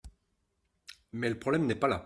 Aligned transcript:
Mais 1.11 1.29
le 1.29 1.37
problème 1.37 1.67
n’est 1.67 1.75
pas 1.75 1.87
là. 1.87 1.99